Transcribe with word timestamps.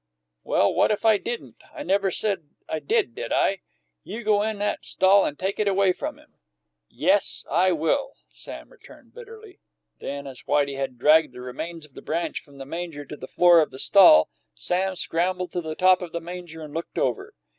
"Well, 0.43 0.73
what 0.73 0.89
if 0.89 1.05
I 1.05 1.19
didn't? 1.19 1.57
I 1.75 1.83
never 1.83 2.09
said 2.09 2.49
I 2.67 2.79
did, 2.79 3.13
did 3.13 3.31
I? 3.31 3.59
You 4.03 4.23
go 4.23 4.41
on 4.41 4.49
in 4.49 4.57
that 4.57 4.83
stall 4.83 5.25
and 5.25 5.37
take 5.37 5.59
it 5.59 5.67
away 5.67 5.93
from 5.93 6.17
him." 6.17 6.39
"Yes, 6.89 7.45
I 7.51 7.71
will!" 7.73 8.13
Sam 8.31 8.71
returned 8.71 9.13
bitterly. 9.13 9.59
Then, 9.99 10.25
as 10.25 10.41
Whitey 10.47 10.73
had 10.75 10.97
dragged 10.97 11.33
the 11.35 11.41
remains 11.41 11.85
of 11.85 11.93
the 11.93 12.01
branch 12.01 12.41
from 12.41 12.57
the 12.57 12.65
manger 12.65 13.05
to 13.05 13.15
the 13.15 13.27
floor 13.27 13.61
of 13.61 13.69
the 13.69 13.77
stall, 13.77 14.27
Sam 14.55 14.95
scrambled 14.95 15.51
to 15.51 15.61
the 15.61 15.75
top 15.75 16.01
of 16.01 16.13
the 16.13 16.19
manger 16.19 16.63
and 16.63 16.73
looked 16.73 16.97
over. 16.97 17.35